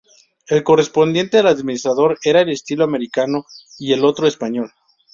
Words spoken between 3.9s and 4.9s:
el otro, español.